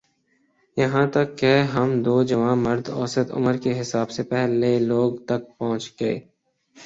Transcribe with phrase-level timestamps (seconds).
[0.77, 5.41] یہاں تک کہہ ہم دو جواںمرد اوسط عمر کے حساب سے پہل لے لوگ تک
[5.57, 6.19] پہنچ گئے